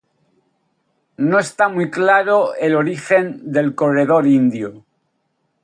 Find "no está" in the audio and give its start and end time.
1.29-1.69